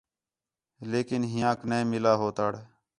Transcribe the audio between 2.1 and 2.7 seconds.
ہو تَڑ